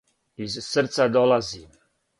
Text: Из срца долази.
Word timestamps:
Из 0.45 0.53
срца 0.71 1.07
долази. 1.13 1.65